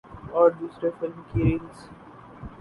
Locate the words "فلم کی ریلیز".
0.99-1.87